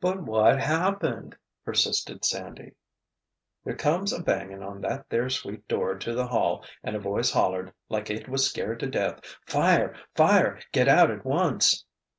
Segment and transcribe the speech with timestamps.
[0.00, 2.72] "But what happened?" persisted Sandy.
[3.66, 7.30] "There comes a banging on that there suite door to the hall and a voice
[7.32, 9.94] hollered, like it was scared to death, 'Fire!
[10.14, 11.84] Fire—get out at once!